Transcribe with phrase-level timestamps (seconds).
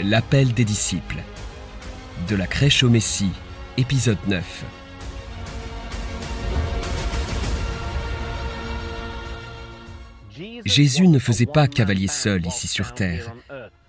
[0.00, 1.24] L'appel des disciples.
[2.28, 3.32] De la crèche au Messie,
[3.76, 4.64] épisode 9.
[10.64, 13.34] Jésus ne faisait pas cavalier seul ici sur Terre,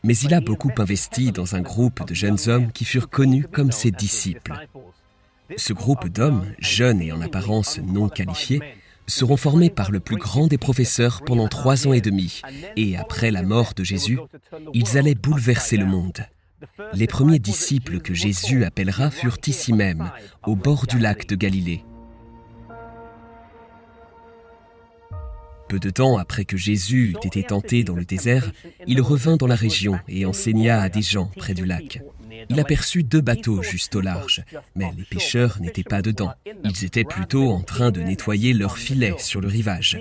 [0.03, 3.71] mais il a beaucoup investi dans un groupe de jeunes hommes qui furent connus comme
[3.71, 4.67] ses disciples.
[5.57, 8.61] Ce groupe d'hommes, jeunes et en apparence non qualifiés,
[9.09, 12.41] seront formés par le plus grand des professeurs pendant trois ans et demi,
[12.77, 14.19] et après la mort de Jésus,
[14.73, 16.25] ils allaient bouleverser le monde.
[16.93, 20.11] Les premiers disciples que Jésus appellera furent ici même,
[20.45, 21.83] au bord du lac de Galilée.
[25.69, 28.51] Peu de temps après que Jésus eut été tenté dans le désert,
[28.87, 32.01] il revint dans la région et enseigna à des gens près du lac.
[32.49, 34.43] Il aperçut deux bateaux juste au large,
[34.75, 36.33] mais les pêcheurs n'étaient pas dedans.
[36.63, 39.99] Ils étaient plutôt en train de nettoyer leurs filets sur le rivage.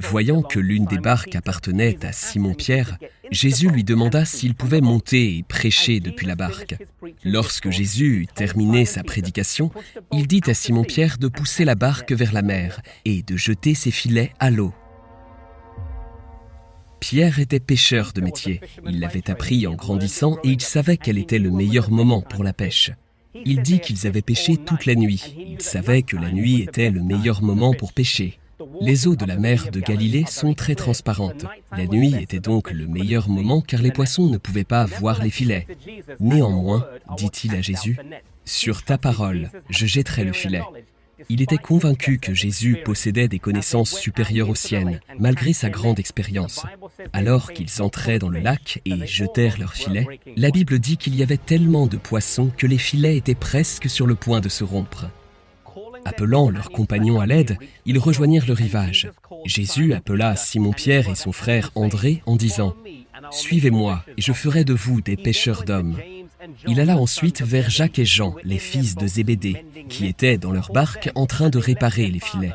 [0.00, 2.98] Voyant que l'une des barques appartenait à Simon-Pierre,
[3.30, 6.76] Jésus lui demanda s'il pouvait monter et prêcher depuis la barque.
[7.24, 9.70] Lorsque Jésus eut terminé sa prédication,
[10.12, 13.90] il dit à Simon-Pierre de pousser la barque vers la mer et de jeter ses
[13.90, 14.74] filets à l'eau.
[17.02, 18.60] Pierre était pêcheur de métier.
[18.86, 22.52] Il l'avait appris en grandissant et il savait quel était le meilleur moment pour la
[22.52, 22.92] pêche.
[23.44, 25.34] Il dit qu'ils avaient pêché toute la nuit.
[25.36, 28.38] Il savait que la nuit était le meilleur moment pour pêcher.
[28.80, 31.44] Les eaux de la mer de Galilée sont très transparentes.
[31.76, 35.30] La nuit était donc le meilleur moment car les poissons ne pouvaient pas voir les
[35.30, 35.66] filets.
[36.20, 36.86] Néanmoins,
[37.16, 37.98] dit-il à Jésus,
[38.44, 40.62] sur ta parole, je jetterai le filet.
[41.28, 46.64] Il était convaincu que Jésus possédait des connaissances supérieures aux siennes, malgré sa grande expérience.
[47.12, 50.06] Alors qu'ils entraient dans le lac et jetèrent leurs filets,
[50.36, 54.06] la Bible dit qu'il y avait tellement de poissons que les filets étaient presque sur
[54.06, 55.06] le point de se rompre.
[56.04, 57.56] Appelant leurs compagnons à l'aide,
[57.86, 59.10] ils rejoignirent le rivage.
[59.44, 62.74] Jésus appela Simon-Pierre et son frère André en disant⁇
[63.30, 65.96] Suivez-moi, et je ferai de vous des pêcheurs d'hommes.
[66.66, 70.72] Il alla ensuite vers Jacques et Jean, les fils de Zébédée, qui étaient dans leur
[70.72, 72.52] barque en train de réparer les filets.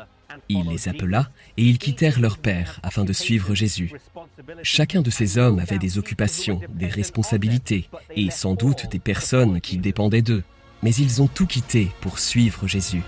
[0.48, 3.92] Il les appela et ils quittèrent leur père afin de suivre Jésus.
[4.62, 9.78] Chacun de ces hommes avait des occupations, des responsabilités et sans doute des personnes qui
[9.78, 10.44] dépendaient d'eux,
[10.82, 13.02] mais ils ont tout quitté pour suivre Jésus.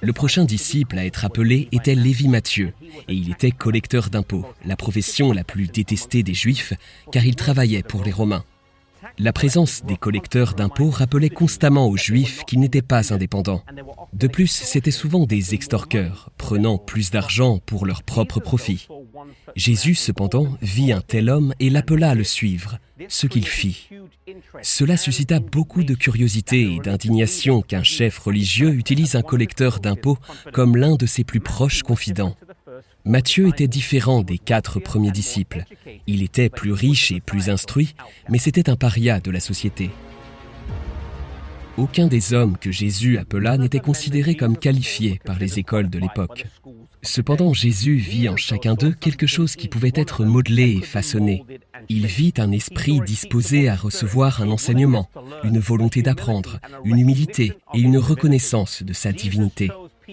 [0.00, 2.72] Le prochain disciple à être appelé était Lévi Matthieu,
[3.08, 6.72] et il était collecteur d'impôts, la profession la plus détestée des Juifs,
[7.12, 8.44] car il travaillait pour les Romains.
[9.18, 13.62] La présence des collecteurs d'impôts rappelait constamment aux Juifs qu'ils n'étaient pas indépendants.
[14.12, 18.88] De plus, c'étaient souvent des extorqueurs, prenant plus d'argent pour leur propre profit.
[19.56, 22.78] Jésus, cependant, vit un tel homme et l'appela à le suivre,
[23.08, 23.88] ce qu'il fit.
[24.62, 30.18] Cela suscita beaucoup de curiosité et d'indignation qu'un chef religieux utilise un collecteur d'impôts
[30.52, 32.36] comme l'un de ses plus proches confidents.
[33.04, 35.64] Matthieu était différent des quatre premiers disciples.
[36.06, 37.94] Il était plus riche et plus instruit,
[38.28, 39.90] mais c'était un paria de la société.
[41.76, 46.46] Aucun des hommes que Jésus appela n'était considéré comme qualifié par les écoles de l'époque.
[47.02, 51.44] Cependant, Jésus vit en chacun d'eux quelque chose qui pouvait être modelé et façonné.
[51.88, 55.08] Il vit un esprit disposé à recevoir un enseignement,
[55.44, 59.70] une volonté d'apprendre, une humilité et une reconnaissance de sa divinité.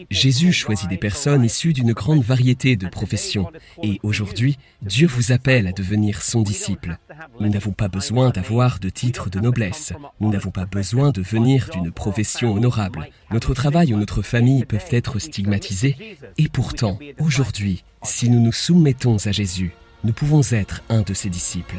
[0.10, 3.52] Jésus choisit des personnes issues d'une grande variété de professions.
[3.84, 6.98] Et aujourd'hui, Dieu vous appelle à devenir son disciple.
[7.40, 9.94] Nous n'avons pas besoin d'avoir de titre de noblesse.
[10.20, 13.10] Nous n'avons pas besoin de venir d'une profession honorable.
[13.32, 16.18] Notre travail ou notre famille peuvent être stigmatisés.
[16.38, 21.30] Et pourtant, aujourd'hui, si nous nous soumettons à Jésus, nous pouvons être un de ses
[21.30, 21.78] disciples.